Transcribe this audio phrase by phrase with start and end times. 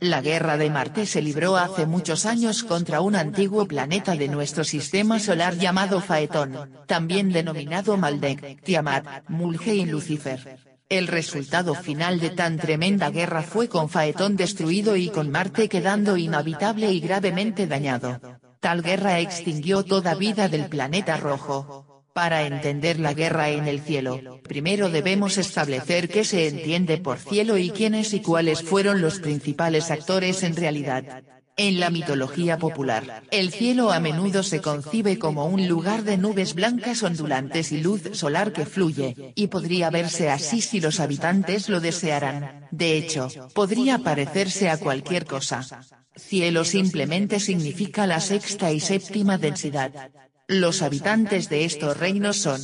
[0.00, 4.64] La guerra de Marte se libró hace muchos años contra un antiguo planeta de nuestro
[4.64, 10.58] sistema solar llamado Faetón, también denominado Maldek, Tiamat, Mulge y Lucifer.
[10.88, 16.16] El resultado final de tan tremenda guerra fue con Faetón destruido y con Marte quedando
[16.16, 18.18] inhabitable y gravemente dañado.
[18.58, 21.89] Tal guerra extinguió toda vida del planeta rojo.
[22.12, 27.56] Para entender la guerra en el cielo, primero debemos establecer qué se entiende por cielo
[27.56, 31.22] y quiénes y cuáles fueron los principales actores en realidad.
[31.56, 36.54] En la mitología popular, el cielo a menudo se concibe como un lugar de nubes
[36.54, 41.80] blancas ondulantes y luz solar que fluye, y podría verse así si los habitantes lo
[41.80, 42.66] desearan.
[42.70, 45.66] De hecho, podría parecerse a cualquier cosa.
[46.16, 50.10] Cielo simplemente significa la sexta y séptima densidad.
[50.50, 52.60] Los habitantes de estos reinos son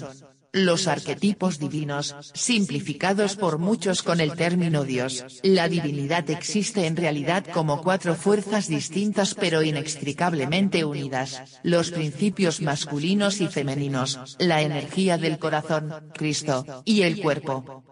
[0.53, 5.25] los arquetipos divinos, simplificados por muchos con el término Dios.
[5.45, 13.41] La divinidad existe en realidad como cuatro fuerzas distintas pero inextricablemente unidas, los principios masculinos
[13.41, 17.85] y femeninos, la energía del corazón, Cristo, y el cuerpo.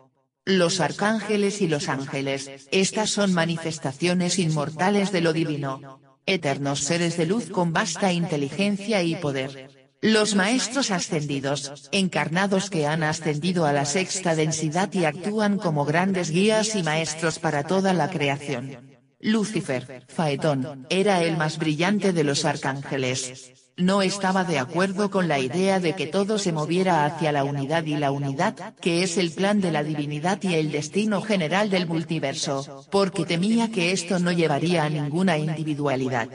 [0.44, 6.00] Los arcángeles y los ángeles, estas son manifestaciones inmortales de lo divino.
[6.26, 9.83] Eternos seres de luz con vasta inteligencia y poder.
[10.06, 16.28] Los maestros ascendidos, encarnados que han ascendido a la sexta densidad y actúan como grandes
[16.28, 18.98] guías y maestros para toda la creación.
[19.18, 23.54] Lucifer, Faetón, era el más brillante de los arcángeles.
[23.78, 27.86] No estaba de acuerdo con la idea de que todo se moviera hacia la unidad
[27.86, 31.86] y la unidad, que es el plan de la divinidad y el destino general del
[31.86, 36.28] multiverso, porque temía que esto no llevaría a ninguna individualidad.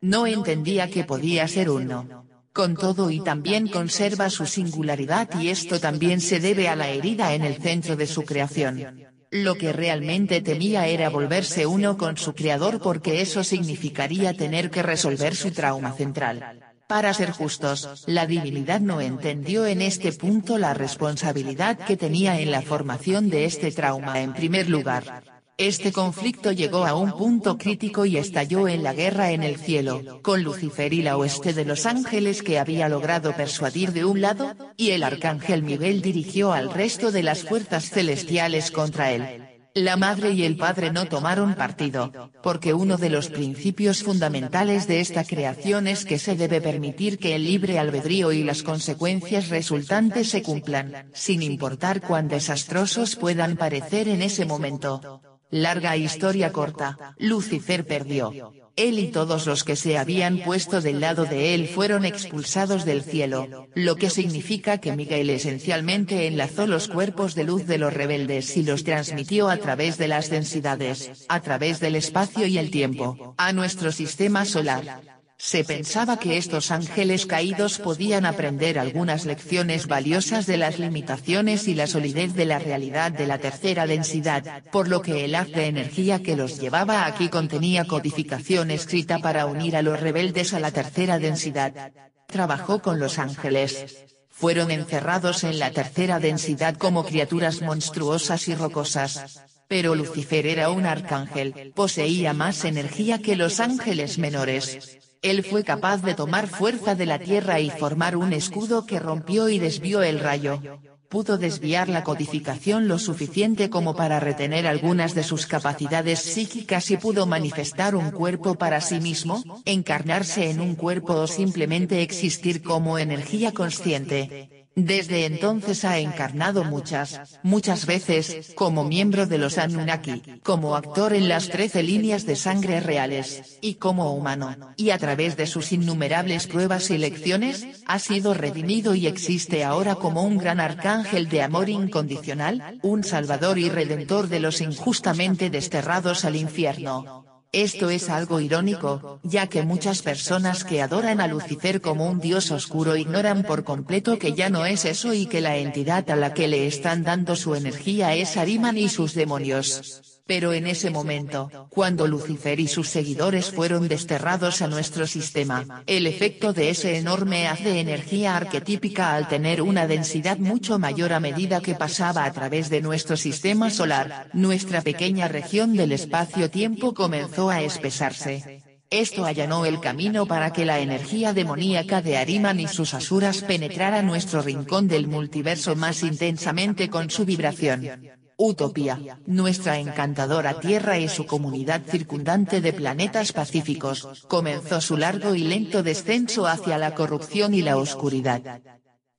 [0.00, 2.31] No entendía que podía ser uno.
[2.52, 7.34] Con todo y también conserva su singularidad y esto también se debe a la herida
[7.34, 9.06] en el centro de su creación.
[9.30, 14.82] Lo que realmente temía era volverse uno con su creador porque eso significaría tener que
[14.82, 16.60] resolver su trauma central.
[16.86, 22.50] Para ser justos, la divinidad no entendió en este punto la responsabilidad que tenía en
[22.50, 25.31] la formación de este trauma en primer lugar.
[25.62, 30.18] Este conflicto llegó a un punto crítico y estalló en la guerra en el cielo,
[30.20, 34.56] con Lucifer y la oeste de los ángeles que había logrado persuadir de un lado,
[34.76, 39.44] y el arcángel Miguel dirigió al resto de las fuerzas celestiales contra él.
[39.74, 44.98] La madre y el padre no tomaron partido, porque uno de los principios fundamentales de
[44.98, 50.28] esta creación es que se debe permitir que el libre albedrío y las consecuencias resultantes
[50.28, 55.22] se cumplan, sin importar cuán desastrosos puedan parecer en ese momento.
[55.52, 58.54] Larga historia corta, Lucifer perdió.
[58.74, 63.02] Él y todos los que se habían puesto del lado de él fueron expulsados del
[63.02, 68.56] cielo, lo que significa que Miguel esencialmente enlazó los cuerpos de luz de los rebeldes
[68.56, 73.34] y los transmitió a través de las densidades, a través del espacio y el tiempo,
[73.36, 75.21] a nuestro sistema solar.
[75.44, 81.74] Se pensaba que estos ángeles caídos podían aprender algunas lecciones valiosas de las limitaciones y
[81.74, 85.66] la solidez de la realidad de la tercera densidad, por lo que el haz de
[85.66, 90.70] energía que los llevaba aquí contenía codificación escrita para unir a los rebeldes a la
[90.70, 91.90] tercera densidad.
[92.28, 94.04] Trabajó con los ángeles.
[94.30, 99.42] Fueron encerrados en la tercera densidad como criaturas monstruosas y rocosas.
[99.66, 105.00] Pero Lucifer era un arcángel, poseía más energía que los ángeles menores.
[105.22, 109.48] Él fue capaz de tomar fuerza de la tierra y formar un escudo que rompió
[109.48, 110.60] y desvió el rayo.
[111.08, 116.96] Pudo desviar la codificación lo suficiente como para retener algunas de sus capacidades psíquicas y
[116.96, 122.98] pudo manifestar un cuerpo para sí mismo, encarnarse en un cuerpo o simplemente existir como
[122.98, 124.61] energía consciente.
[124.74, 131.28] Desde entonces ha encarnado muchas, muchas veces, como miembro de los Anunnaki, como actor en
[131.28, 136.46] las trece líneas de sangre reales, y como humano, y a través de sus innumerables
[136.46, 141.68] pruebas y lecciones, ha sido redimido y existe ahora como un gran arcángel de amor
[141.68, 147.31] incondicional, un salvador y redentor de los injustamente desterrados al infierno.
[147.52, 152.50] Esto es algo irónico, ya que muchas personas que adoran a Lucifer como un dios
[152.50, 156.32] oscuro ignoran por completo que ya no es eso y que la entidad a la
[156.32, 160.11] que le están dando su energía es Ariman y sus demonios.
[160.26, 166.06] Pero en ese momento, cuando Lucifer y sus seguidores fueron desterrados a nuestro sistema, el
[166.06, 171.20] efecto de ese enorme haz de energía arquetípica al tener una densidad mucho mayor a
[171.20, 177.50] medida que pasaba a través de nuestro sistema solar, nuestra pequeña región del espacio-tiempo comenzó
[177.50, 178.62] a espesarse.
[178.90, 184.02] Esto allanó el camino para que la energía demoníaca de Ariman y sus asuras penetrara
[184.02, 187.88] nuestro rincón del multiverso más intensamente con su vibración.
[188.36, 195.44] Utopía, nuestra encantadora Tierra y su comunidad circundante de planetas pacíficos, comenzó su largo y
[195.44, 198.60] lento descenso hacia la corrupción y la oscuridad.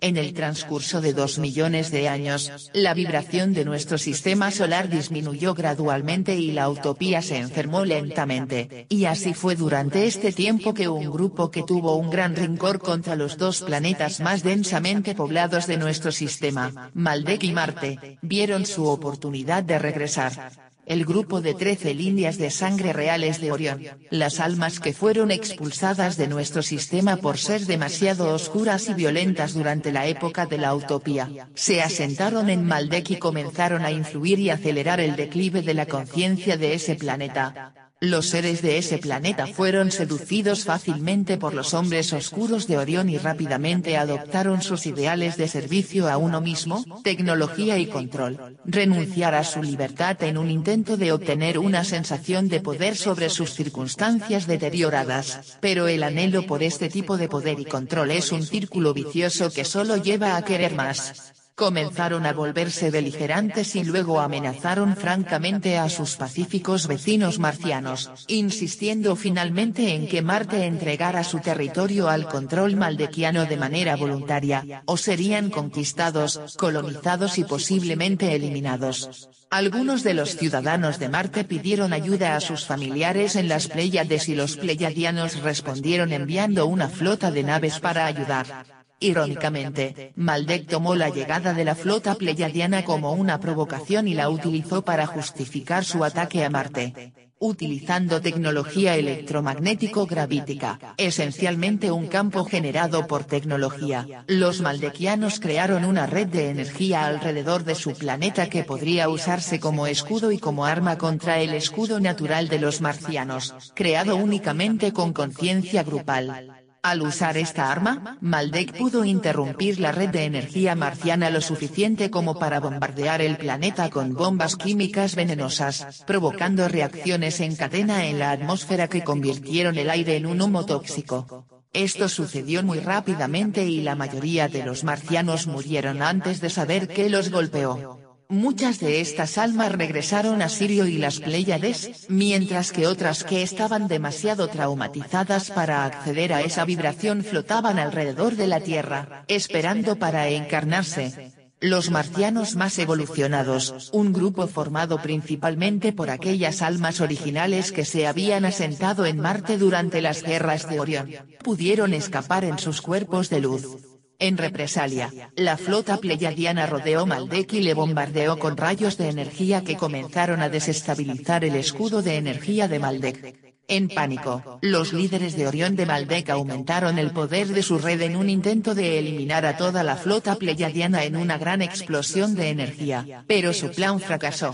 [0.04, 5.54] En el transcurso de dos millones de años, la vibración de nuestro sistema solar disminuyó
[5.54, 11.10] gradualmente y la utopía se enfermó lentamente, y así fue durante este tiempo que un
[11.10, 16.12] grupo que tuvo un gran rincor contra los dos planetas más densamente poblados de nuestro
[16.12, 20.52] sistema, Maldek y Marte, vieron su oportunidad de regresar
[20.86, 26.18] el grupo de trece líneas de sangre reales de Orión, las almas que fueron expulsadas
[26.18, 31.30] de nuestro sistema por ser demasiado oscuras y violentas durante la época de la utopía,
[31.54, 36.58] se asentaron en Maldek y comenzaron a influir y acelerar el declive de la conciencia
[36.58, 42.68] de ese planeta, los seres de ese planeta fueron seducidos fácilmente por los hombres oscuros
[42.68, 48.58] de Orión y rápidamente adoptaron sus ideales de servicio a uno mismo, tecnología y control,
[48.66, 53.54] renunciar a su libertad en un intento de obtener una sensación de poder sobre sus
[53.54, 58.94] circunstancias deterioradas, pero el anhelo por este tipo de poder y control es un círculo
[58.94, 65.78] vicioso que solo lleva a querer más comenzaron a volverse beligerantes y luego amenazaron francamente
[65.78, 72.76] a sus pacíficos vecinos marcianos, insistiendo finalmente en que Marte entregara su territorio al control
[72.76, 79.30] maldequiano de manera voluntaria, o serían conquistados, colonizados y posiblemente eliminados.
[79.52, 84.34] Algunos de los ciudadanos de Marte pidieron ayuda a sus familiares en las Pléyades y
[84.34, 88.83] los pleyadianos respondieron enviando una flota de naves para ayudar.
[89.00, 94.84] Irónicamente, Maldek tomó la llegada de la flota pleyadiana como una provocación y la utilizó
[94.84, 97.14] para justificar su ataque a Marte.
[97.46, 106.52] Utilizando tecnología electromagnético-gravítica, esencialmente un campo generado por tecnología, los maldequianos crearon una red de
[106.52, 111.54] energía alrededor de su planeta que podría usarse como escudo y como arma contra el
[111.54, 116.63] escudo natural de los marcianos, creado únicamente con conciencia grupal.
[116.84, 122.38] Al usar esta arma, Maldek pudo interrumpir la red de energía marciana lo suficiente como
[122.38, 128.90] para bombardear el planeta con bombas químicas venenosas, provocando reacciones en cadena en la atmósfera
[128.90, 131.48] que convirtieron el aire en un humo tóxico.
[131.72, 137.10] Esto sucedió muy rápidamente y la mayoría de los marcianos murieron antes de saber qué
[137.10, 138.03] los golpeó.
[138.34, 143.88] Muchas de estas almas regresaron a Sirio y las Pléyades, mientras que otras que estaban
[143.88, 151.32] demasiado traumatizadas para acceder a esa vibración flotaban alrededor de la Tierra, esperando para encarnarse.
[151.62, 158.46] Los marcianos más evolucionados, un grupo formado principalmente por aquellas almas originales que se habían
[158.46, 161.12] asentado en Marte durante las guerras de Orión,
[161.44, 163.93] pudieron escapar en sus cuerpos de luz.
[164.24, 169.76] En represalia, la flota pleyadiana rodeó Maldek y le bombardeó con rayos de energía que
[169.76, 173.53] comenzaron a desestabilizar el escudo de energía de Maldek.
[173.68, 178.18] En pánico, los líderes de Orión de Maldek aumentaron el poder de su red en
[178.18, 183.24] un intento de eliminar a toda la flota pleyadiana en una gran explosión de energía,
[183.26, 184.54] pero su plan fracasó.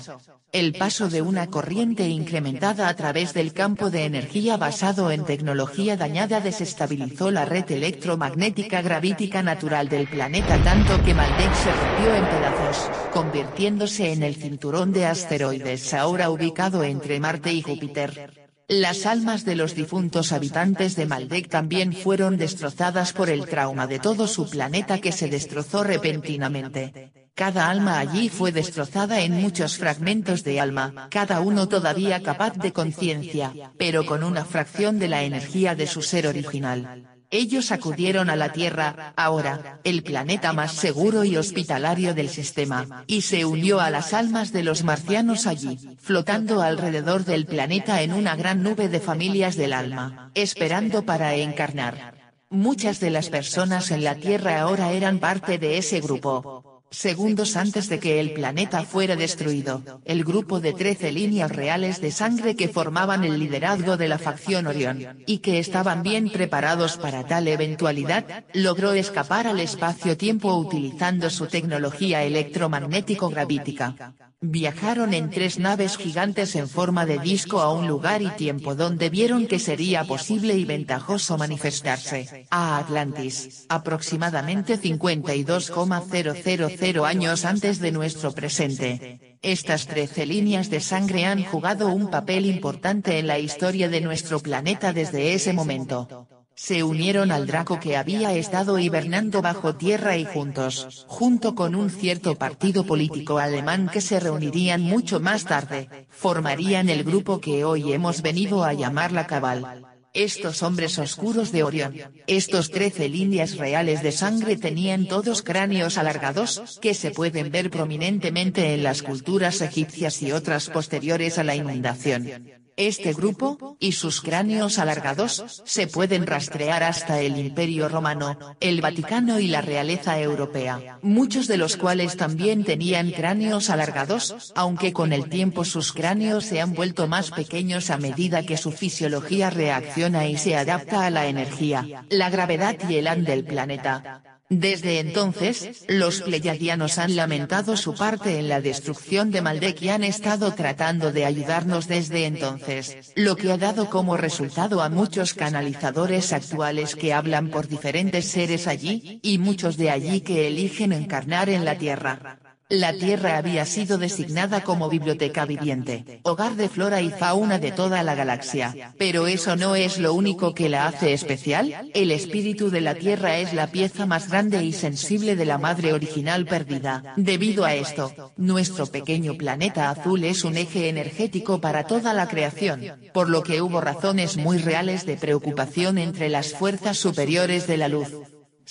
[0.51, 5.95] El paso de una corriente incrementada a través del campo de energía basado en tecnología
[5.95, 12.25] dañada desestabilizó la red electromagnética gravítica natural del planeta tanto que Maldek se rompió en
[12.25, 18.38] pedazos, convirtiéndose en el cinturón de asteroides ahora ubicado entre Marte y Júpiter.
[18.69, 23.97] Las almas de los difuntos habitantes de Maldek también fueron destrozadas por el trauma de
[23.97, 27.11] todo su planeta que se destrozó repentinamente.
[27.33, 32.71] Cada alma allí fue destrozada en muchos fragmentos de alma, cada uno todavía capaz de
[32.71, 37.18] conciencia, pero con una fracción de la energía de su ser original.
[37.31, 43.21] Ellos acudieron a la Tierra, ahora, el planeta más seguro y hospitalario del sistema, y
[43.21, 48.35] se unió a las almas de los marcianos allí, flotando alrededor del planeta en una
[48.35, 52.33] gran nube de familias del alma, esperando para encarnar.
[52.49, 57.87] Muchas de las personas en la Tierra ahora eran parte de ese grupo, Segundos antes
[57.87, 62.67] de que el planeta fuera destruido, el grupo de 13 líneas reales de sangre que
[62.67, 68.43] formaban el liderazgo de la facción Orión, y que estaban bien preparados para tal eventualidad,
[68.53, 74.15] logró escapar al espacio-tiempo utilizando su tecnología electromagnético-gravítica.
[74.41, 79.09] Viajaron en tres naves gigantes en forma de disco a un lugar y tiempo donde
[79.09, 88.31] vieron que sería posible y ventajoso manifestarse, a Atlantis, aproximadamente 52,000 años antes de nuestro
[88.31, 89.37] presente.
[89.41, 94.39] Estas trece líneas de sangre han jugado un papel importante en la historia de nuestro
[94.39, 96.29] planeta desde ese momento.
[96.59, 101.89] Se unieron al Draco que había estado hibernando bajo tierra y juntos, junto con un
[101.89, 107.93] cierto partido político alemán que se reunirían mucho más tarde, formarían el grupo que hoy
[107.93, 109.85] hemos venido a llamar la Cabal.
[110.13, 111.95] Estos hombres oscuros de Orión,
[112.27, 118.73] estos trece líneas reales de sangre tenían todos cráneos alargados, que se pueden ver prominentemente
[118.73, 122.49] en las culturas egipcias y otras posteriores a la inundación.
[122.79, 129.37] Este grupo, y sus cráneos alargados, se pueden rastrear hasta el Imperio Romano, el Vaticano
[129.41, 135.27] y la realeza europea, muchos de los cuales también tenían cráneos alargados, aunque con el
[135.27, 140.37] tiempo sus cráneos se han vuelto más pequeños a medida que su fisiología reacciona y
[140.37, 144.28] se adapta a la energía, la gravedad y el an del planeta.
[144.49, 150.03] Desde entonces, los pleyadianos han lamentado su parte en la destrucción de Maldek y han
[150.03, 156.33] estado tratando de ayudarnos desde entonces, lo que ha dado como resultado a muchos canalizadores
[156.33, 161.63] actuales que hablan por diferentes seres allí, y muchos de allí que eligen encarnar en
[161.63, 162.39] la Tierra.
[162.71, 168.03] La Tierra había sido designada como biblioteca viviente, hogar de flora y fauna de toda
[168.03, 172.81] la galaxia, pero eso no es lo único que la hace especial, el espíritu de
[172.81, 177.15] la Tierra es la pieza más grande y sensible de la madre original perdida.
[177.17, 182.83] Debido a esto, nuestro pequeño planeta azul es un eje energético para toda la creación,
[183.15, 187.87] por lo que hubo razones muy reales de preocupación entre las fuerzas superiores de la
[187.87, 188.13] luz.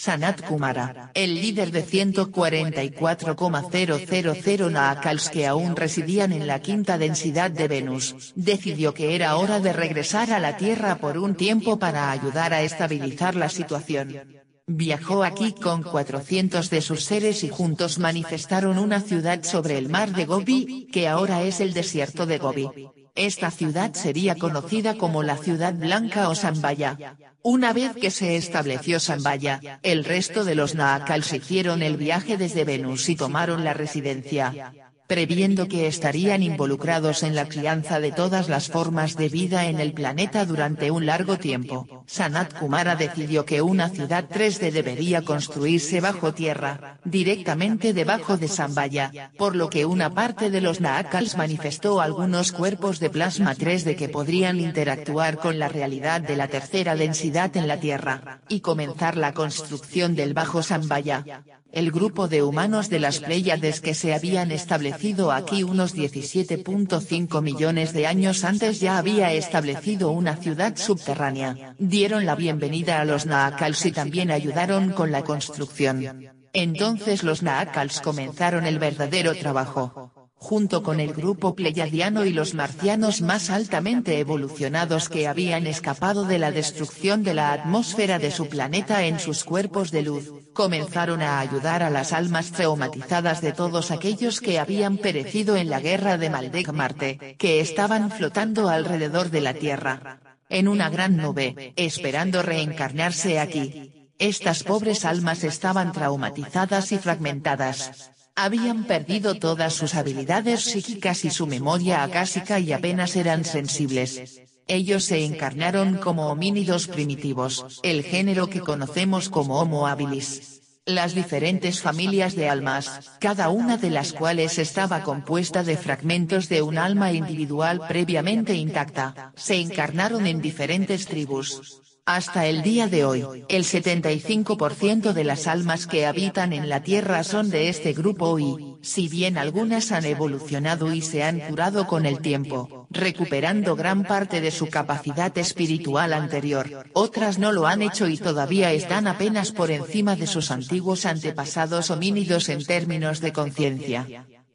[0.00, 7.66] Sanat Kumara, el líder de 144,000 Naakals que aún residían en la quinta densidad de
[7.66, 12.54] Venus, decidió que era hora de regresar a la Tierra por un tiempo para ayudar
[12.54, 14.22] a estabilizar la situación.
[14.68, 20.12] Viajó aquí con 400 de sus seres y juntos manifestaron una ciudad sobre el mar
[20.12, 22.70] de Gobi, que ahora es el desierto de Gobi.
[23.18, 27.16] Esta ciudad sería conocida como la Ciudad Blanca o Sambaya.
[27.42, 32.64] Una vez que se estableció Sambaya, el resto de los Naakals hicieron el viaje desde
[32.64, 34.72] Venus y tomaron la residencia
[35.08, 39.94] previendo que estarían involucrados en la crianza de todas las formas de vida en el
[39.94, 41.97] planeta durante un largo tiempo.
[42.08, 49.30] Sanat Kumara decidió que una ciudad 3D debería construirse bajo tierra, directamente debajo de Sambaya,
[49.36, 54.08] por lo que una parte de los Naakals manifestó algunos cuerpos de plasma 3D que
[54.08, 59.34] podrían interactuar con la realidad de la tercera densidad en la Tierra, y comenzar la
[59.34, 61.44] construcción del bajo Sambaya.
[61.70, 67.92] El grupo de humanos de las Pléyades que se habían establecido aquí unos 17.5 millones
[67.92, 73.84] de años antes ya había establecido una ciudad subterránea, dieron la bienvenida a los Naakals
[73.84, 76.28] y también ayudaron con la construcción.
[76.52, 83.20] Entonces los Naakals comenzaron el verdadero trabajo junto con el grupo pleyadiano y los marcianos
[83.20, 89.04] más altamente evolucionados que habían escapado de la destrucción de la atmósfera de su planeta
[89.04, 94.40] en sus cuerpos de luz, comenzaron a ayudar a las almas traumatizadas de todos aquellos
[94.40, 99.54] que habían perecido en la guerra de Maldek Marte, que estaban flotando alrededor de la
[99.54, 100.27] Tierra.
[100.48, 104.10] En una gran nube, esperando reencarnarse aquí.
[104.18, 111.48] Estas pobres almas estaban traumatizadas y fragmentadas habían perdido todas sus habilidades psíquicas y su
[111.48, 114.40] memoria acásica y apenas eran sensibles.
[114.68, 120.57] Ellos se encarnaron como homínidos primitivos, el género que conocemos como Homo habilis.
[120.88, 126.62] Las diferentes familias de almas, cada una de las cuales estaba compuesta de fragmentos de
[126.62, 133.22] un alma individual previamente intacta, se encarnaron en diferentes tribus, hasta el día de hoy,
[133.50, 138.78] el 75% de las almas que habitan en la Tierra son de este grupo y,
[138.80, 144.40] si bien algunas han evolucionado y se han curado con el tiempo, recuperando gran parte
[144.40, 149.70] de su capacidad espiritual anterior, otras no lo han hecho y todavía están apenas por
[149.70, 154.06] encima de sus antiguos antepasados homínidos en términos de conciencia.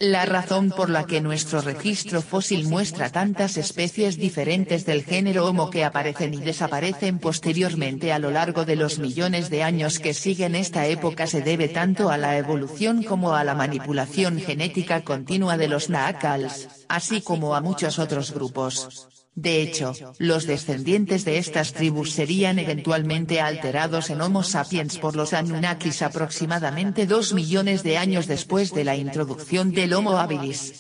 [0.03, 5.69] La razón por la que nuestro registro fósil muestra tantas especies diferentes del género Homo
[5.69, 10.55] que aparecen y desaparecen posteriormente a lo largo de los millones de años que siguen
[10.55, 15.69] esta época se debe tanto a la evolución como a la manipulación genética continua de
[15.69, 19.07] los Naakals, así como a muchos otros grupos.
[19.35, 25.33] De hecho, los descendientes de estas tribus serían eventualmente alterados en Homo sapiens por los
[25.33, 30.71] Anunnakis aproximadamente dos millones de años después de la introducción del Homo habilis.